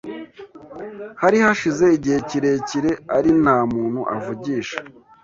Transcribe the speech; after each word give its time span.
hari 1.21 1.37
hashize 1.45 1.85
igihe 1.97 2.19
kirekire 2.29 2.91
ari 3.17 3.31
nta 3.41 3.57
muntu 3.71 4.01
avugisha 4.15 4.77